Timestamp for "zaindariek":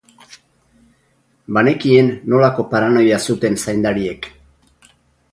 3.65-4.25